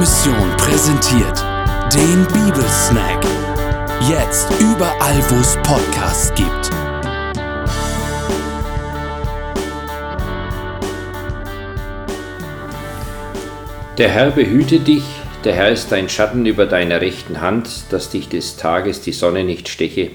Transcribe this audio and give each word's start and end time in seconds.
Mission 0.00 0.56
präsentiert 0.56 1.44
den 1.92 2.24
Bibelsnack. 2.28 3.22
Jetzt 4.08 4.48
überall, 4.58 5.22
wo 5.28 5.34
es 5.34 5.56
Podcasts 5.56 6.32
gibt. 6.34 6.70
Der 13.98 14.08
Herr 14.08 14.30
behüte 14.30 14.80
dich, 14.80 15.04
der 15.44 15.52
Herr 15.52 15.68
ist 15.70 15.92
dein 15.92 16.08
Schatten 16.08 16.46
über 16.46 16.64
deiner 16.64 17.02
rechten 17.02 17.42
Hand, 17.42 17.68
dass 17.90 18.08
dich 18.08 18.30
des 18.30 18.56
Tages 18.56 19.02
die 19.02 19.12
Sonne 19.12 19.44
nicht 19.44 19.68
steche, 19.68 20.12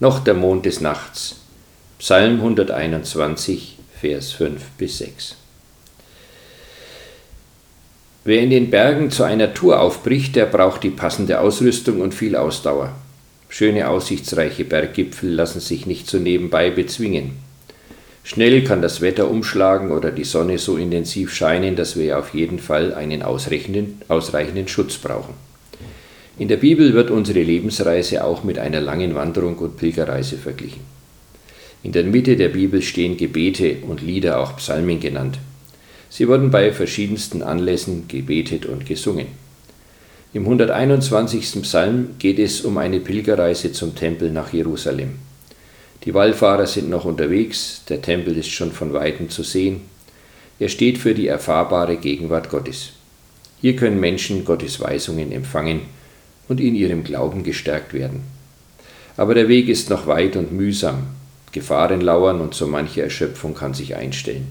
noch 0.00 0.20
der 0.20 0.32
Mond 0.32 0.64
des 0.64 0.80
Nachts. 0.80 1.40
Psalm 1.98 2.36
121, 2.36 3.76
Vers 4.00 4.32
5 4.32 4.62
bis 4.78 4.96
6. 4.96 5.36
Wer 8.24 8.40
in 8.42 8.50
den 8.50 8.70
Bergen 8.70 9.10
zu 9.10 9.24
einer 9.24 9.54
Tour 9.54 9.80
aufbricht, 9.80 10.36
der 10.36 10.46
braucht 10.46 10.82
die 10.82 10.90
passende 10.90 11.40
Ausrüstung 11.40 12.00
und 12.00 12.14
viel 12.14 12.36
Ausdauer. 12.36 12.94
Schöne 13.48 13.88
aussichtsreiche 13.88 14.64
Berggipfel 14.64 15.30
lassen 15.30 15.60
sich 15.60 15.86
nicht 15.86 16.08
so 16.08 16.18
nebenbei 16.18 16.70
bezwingen. 16.70 17.32
Schnell 18.24 18.62
kann 18.62 18.82
das 18.82 19.00
Wetter 19.00 19.30
umschlagen 19.30 19.90
oder 19.90 20.10
die 20.10 20.24
Sonne 20.24 20.58
so 20.58 20.76
intensiv 20.76 21.32
scheinen, 21.32 21.76
dass 21.76 21.96
wir 21.96 22.18
auf 22.18 22.34
jeden 22.34 22.58
Fall 22.58 22.92
einen 22.92 23.22
ausreichenden, 23.22 24.02
ausreichenden 24.08 24.68
Schutz 24.68 24.98
brauchen. 24.98 25.32
In 26.38 26.48
der 26.48 26.58
Bibel 26.58 26.92
wird 26.92 27.10
unsere 27.10 27.42
Lebensreise 27.42 28.22
auch 28.22 28.44
mit 28.44 28.58
einer 28.58 28.82
langen 28.82 29.14
Wanderung 29.14 29.56
und 29.56 29.78
Pilgerreise 29.78 30.36
verglichen. 30.36 30.82
In 31.82 31.92
der 31.92 32.04
Mitte 32.04 32.36
der 32.36 32.50
Bibel 32.50 32.82
stehen 32.82 33.16
Gebete 33.16 33.76
und 33.88 34.02
Lieder, 34.02 34.40
auch 34.40 34.56
Psalmen 34.56 35.00
genannt. 35.00 35.38
Sie 36.10 36.28
wurden 36.28 36.50
bei 36.50 36.72
verschiedensten 36.72 37.42
Anlässen 37.42 38.08
gebetet 38.08 38.66
und 38.66 38.86
gesungen. 38.86 39.26
Im 40.32 40.44
121. 40.44 41.62
Psalm 41.62 42.10
geht 42.18 42.38
es 42.38 42.60
um 42.60 42.78
eine 42.78 43.00
Pilgerreise 43.00 43.72
zum 43.72 43.94
Tempel 43.94 44.30
nach 44.30 44.52
Jerusalem. 44.52 45.18
Die 46.04 46.14
Wallfahrer 46.14 46.66
sind 46.66 46.90
noch 46.90 47.04
unterwegs, 47.04 47.82
der 47.88 48.02
Tempel 48.02 48.36
ist 48.36 48.50
schon 48.50 48.72
von 48.72 48.92
weitem 48.92 49.30
zu 49.30 49.42
sehen. 49.42 49.82
Er 50.58 50.68
steht 50.68 50.98
für 50.98 51.14
die 51.14 51.26
erfahrbare 51.26 51.96
Gegenwart 51.96 52.50
Gottes. 52.50 52.90
Hier 53.60 53.74
können 53.74 54.00
Menschen 54.00 54.44
Gottes 54.44 54.80
Weisungen 54.80 55.32
empfangen 55.32 55.80
und 56.48 56.60
in 56.60 56.74
ihrem 56.74 57.04
Glauben 57.04 57.42
gestärkt 57.42 57.92
werden. 57.92 58.22
Aber 59.16 59.34
der 59.34 59.48
Weg 59.48 59.68
ist 59.68 59.90
noch 59.90 60.06
weit 60.06 60.36
und 60.36 60.52
mühsam. 60.52 61.08
Gefahren 61.52 62.00
lauern 62.00 62.40
und 62.40 62.54
so 62.54 62.66
manche 62.66 63.02
Erschöpfung 63.02 63.54
kann 63.54 63.74
sich 63.74 63.96
einstellen. 63.96 64.46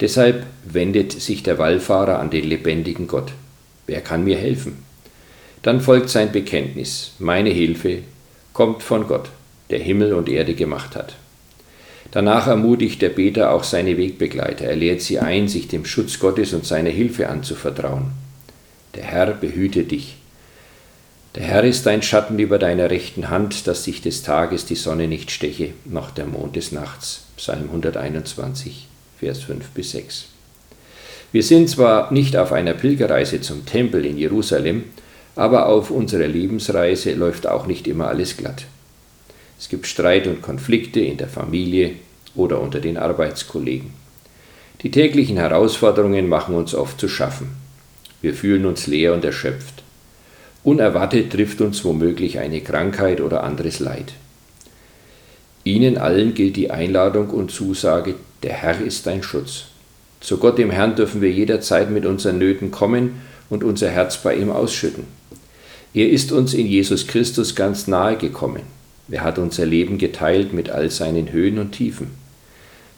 Deshalb 0.00 0.44
wendet 0.64 1.12
sich 1.12 1.42
der 1.42 1.58
Wallfahrer 1.58 2.18
an 2.18 2.30
den 2.30 2.44
lebendigen 2.44 3.06
Gott. 3.06 3.32
Wer 3.86 4.00
kann 4.00 4.24
mir 4.24 4.36
helfen? 4.36 4.84
Dann 5.62 5.80
folgt 5.80 6.10
sein 6.10 6.32
Bekenntnis. 6.32 7.12
Meine 7.18 7.50
Hilfe 7.50 8.02
kommt 8.52 8.82
von 8.82 9.06
Gott, 9.06 9.30
der 9.70 9.78
Himmel 9.78 10.12
und 10.12 10.28
Erde 10.28 10.54
gemacht 10.54 10.96
hat. 10.96 11.16
Danach 12.10 12.46
ermutigt 12.46 13.02
der 13.02 13.08
Beter 13.08 13.50
auch 13.50 13.64
seine 13.64 13.96
Wegbegleiter. 13.96 14.64
Er 14.66 14.76
lehrt 14.76 15.00
sie 15.00 15.18
ein, 15.18 15.48
sich 15.48 15.68
dem 15.68 15.84
Schutz 15.84 16.18
Gottes 16.18 16.52
und 16.52 16.64
seiner 16.64 16.90
Hilfe 16.90 17.28
anzuvertrauen. 17.28 18.12
Der 18.94 19.04
Herr 19.04 19.32
behüte 19.32 19.84
dich. 19.84 20.16
Der 21.34 21.42
Herr 21.42 21.64
ist 21.64 21.84
dein 21.84 22.02
Schatten 22.02 22.38
über 22.38 22.58
deiner 22.58 22.90
rechten 22.90 23.28
Hand, 23.28 23.66
dass 23.66 23.84
sich 23.84 24.00
des 24.00 24.22
Tages 24.22 24.64
die 24.64 24.74
Sonne 24.74 25.08
nicht 25.08 25.30
steche, 25.30 25.74
noch 25.84 26.10
der 26.10 26.26
Mond 26.26 26.56
des 26.56 26.72
Nachts. 26.72 27.26
Psalm 27.36 27.64
121. 27.64 28.88
Vers 29.18 29.42
5 29.42 29.68
bis 29.70 29.92
6. 29.92 30.26
Wir 31.32 31.42
sind 31.42 31.68
zwar 31.68 32.12
nicht 32.12 32.36
auf 32.36 32.52
einer 32.52 32.74
Pilgerreise 32.74 33.40
zum 33.40 33.66
Tempel 33.66 34.04
in 34.04 34.18
Jerusalem, 34.18 34.84
aber 35.34 35.66
auf 35.66 35.90
unserer 35.90 36.26
Lebensreise 36.26 37.14
läuft 37.14 37.46
auch 37.46 37.66
nicht 37.66 37.86
immer 37.86 38.08
alles 38.08 38.36
glatt. 38.36 38.66
Es 39.58 39.68
gibt 39.68 39.86
Streit 39.86 40.26
und 40.26 40.42
Konflikte 40.42 41.00
in 41.00 41.16
der 41.16 41.28
Familie 41.28 41.92
oder 42.34 42.60
unter 42.60 42.80
den 42.80 42.96
Arbeitskollegen. 42.96 43.92
Die 44.82 44.90
täglichen 44.90 45.38
Herausforderungen 45.38 46.28
machen 46.28 46.54
uns 46.54 46.74
oft 46.74 47.00
zu 47.00 47.08
schaffen. 47.08 47.56
Wir 48.20 48.34
fühlen 48.34 48.66
uns 48.66 48.86
leer 48.86 49.14
und 49.14 49.24
erschöpft. 49.24 49.82
Unerwartet 50.62 51.32
trifft 51.32 51.60
uns 51.60 51.84
womöglich 51.84 52.38
eine 52.38 52.60
Krankheit 52.60 53.20
oder 53.20 53.44
anderes 53.44 53.78
Leid. 53.78 54.12
Ihnen 55.66 55.98
allen 55.98 56.34
gilt 56.34 56.54
die 56.54 56.70
Einladung 56.70 57.28
und 57.30 57.50
Zusage, 57.50 58.14
der 58.44 58.52
Herr 58.52 58.80
ist 58.80 59.04
dein 59.04 59.24
Schutz. 59.24 59.64
Zu 60.20 60.36
Gott 60.38 60.58
dem 60.58 60.70
Herrn 60.70 60.94
dürfen 60.94 61.20
wir 61.20 61.32
jederzeit 61.32 61.90
mit 61.90 62.06
unseren 62.06 62.38
Nöten 62.38 62.70
kommen 62.70 63.20
und 63.50 63.64
unser 63.64 63.90
Herz 63.90 64.16
bei 64.18 64.36
ihm 64.36 64.52
ausschütten. 64.52 65.02
Er 65.92 66.08
ist 66.08 66.30
uns 66.30 66.54
in 66.54 66.68
Jesus 66.68 67.08
Christus 67.08 67.56
ganz 67.56 67.88
nahe 67.88 68.16
gekommen. 68.16 68.62
Er 69.10 69.24
hat 69.24 69.40
unser 69.40 69.66
Leben 69.66 69.98
geteilt 69.98 70.52
mit 70.52 70.70
all 70.70 70.88
seinen 70.88 71.32
Höhen 71.32 71.58
und 71.58 71.72
Tiefen. 71.72 72.12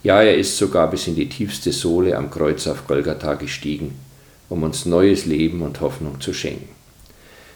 Ja, 0.03 0.21
er 0.21 0.37
ist 0.37 0.59
sogar 0.59 0.91
bis 0.91 1.07
in 1.07 1.17
die 1.17 1.31
tiefste 1.31 1.73
Sohle 1.73 2.19
am 2.19 2.31
Kreuz 2.31 2.67
auf 2.67 2.87
Golgatha 2.87 3.33
gestiegen, 3.37 3.95
um 4.51 4.63
uns 4.63 4.85
neues 4.85 5.25
Leben 5.25 5.63
und 5.63 5.81
Hoffnung 5.81 6.21
zu 6.21 6.35
schenken. 6.35 6.69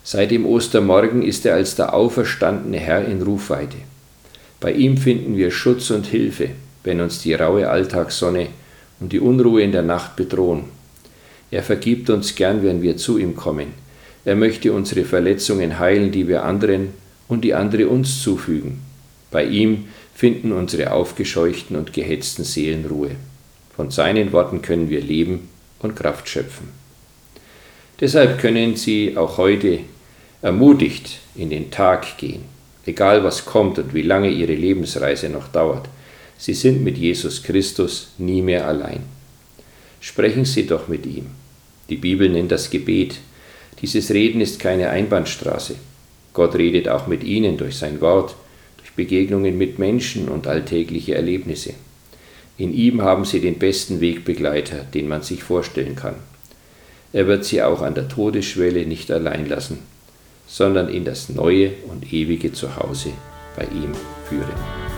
Seit 0.05 0.31
dem 0.31 0.47
Ostermorgen 0.47 1.21
ist 1.21 1.45
er 1.45 1.57
als 1.57 1.75
der 1.75 1.93
auferstandene 1.93 2.79
Herr 2.79 3.05
in 3.05 3.21
Rufweite. 3.21 3.77
Bei 4.63 4.71
ihm 4.71 4.97
finden 4.97 5.37
wir 5.37 5.51
Schutz 5.51 5.91
und 5.91 6.07
Hilfe, 6.07 6.51
wenn 6.85 7.01
uns 7.01 7.21
die 7.21 7.35
raue 7.35 7.69
Alltagssonne 7.69 8.47
und 9.01 9.13
die 9.13 9.19
Unruhe 9.19 9.61
in 9.61 9.73
der 9.73 9.83
Nacht 9.83 10.15
bedrohen. 10.15 10.67
Er 11.51 11.65
vergibt 11.65 12.09
uns 12.11 12.37
gern, 12.37 12.63
wenn 12.63 12.81
wir 12.81 12.97
zu 12.97 13.19
ihm 13.19 13.35
kommen. 13.35 13.75
Er 14.25 14.37
möchte 14.37 14.73
unsere 14.73 15.05
Verletzungen 15.05 15.81
heilen, 15.81 16.13
die 16.13 16.29
wir 16.29 16.45
anderen 16.45 16.91
und 17.27 17.43
die 17.43 17.55
andere 17.55 17.89
uns 17.89 18.23
zufügen. 18.23 18.81
Bei 19.33 19.45
ihm 19.45 19.89
finden 20.15 20.53
unsere 20.53 20.93
aufgescheuchten 20.93 21.75
und 21.75 21.93
gehetzten 21.93 22.45
Seelen 22.45 22.87
Ruhe. 22.87 23.17
Von 23.75 23.91
seinen 23.91 24.31
Worten 24.31 24.63
können 24.63 24.89
wir 24.89 25.01
leben 25.01 25.49
und 25.81 25.97
Kraft 25.97 26.29
schöpfen. 26.29 26.69
Deshalb 28.01 28.39
können 28.39 28.77
Sie 28.77 29.17
auch 29.17 29.39
heute 29.39 29.81
ermutigt 30.41 31.19
in 31.35 31.51
den 31.51 31.73
Tag 31.73 32.17
gehen, 32.17 32.52
egal 32.87 33.25
was 33.25 33.45
kommt 33.45 33.79
und 33.79 33.95
wie 33.95 34.03
lange 34.03 34.31
Ihre 34.31 34.55
Lebensreise 34.55 35.29
noch 35.29 35.49
dauert. 35.49 35.89
Sie 36.39 36.55
sind 36.55 36.83
mit 36.83 36.99
Jesus 36.99 37.43
Christus 37.43 38.13
nie 38.19 38.43
mehr 38.43 38.67
allein. 38.67 39.05
Sprechen 40.01 40.45
Sie 40.45 40.67
doch 40.67 40.89
mit 40.89 41.07
ihm. 41.07 41.27
Die 41.89 41.97
Bibel 41.97 42.29
nennt 42.29 42.51
das 42.51 42.71
Gebet. 42.71 43.17
Dieses 43.81 44.11
Reden 44.11 44.41
ist 44.41 44.59
keine 44.59 44.91
Einbahnstraße. 44.91 45.77
Gott 46.33 46.55
redet 46.55 46.89
auch 46.89 47.07
mit 47.07 47.23
Ihnen 47.25 47.57
durch 47.57 47.77
sein 47.77 48.01
Wort, 48.01 48.35
durch 48.79 48.93
Begegnungen 48.93 49.59
mit 49.59 49.79
Menschen 49.79 50.29
und 50.29 50.47
alltägliche 50.47 51.15
Erlebnisse. 51.15 51.75
In 52.59 52.73
ihm 52.75 53.03
haben 53.03 53.25
Sie 53.25 53.41
den 53.41 53.59
besten 53.59 54.01
Wegbegleiter, 54.01 54.85
den 54.95 55.09
man 55.09 55.23
sich 55.23 55.43
vorstellen 55.43 55.97
kann. 55.97 56.17
Er 57.13 57.27
wird 57.27 57.45
Sie 57.45 57.63
auch 57.63 57.83
an 57.83 57.95
der 57.95 58.09
Todesschwelle 58.09 58.87
nicht 58.87 59.11
allein 59.11 59.49
lassen, 59.49 59.81
sondern 60.53 60.91
in 60.91 61.07
das 61.07 61.31
neue 61.31 61.73
und 61.89 62.13
ewige 62.13 62.53
Zuhause 62.53 63.13
bei 63.57 63.65
ihm 63.65 63.95
führen. 64.29 64.92